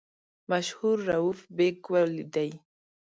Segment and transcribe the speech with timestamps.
[0.49, 2.49] مشهور رووف بېګ ولیدی.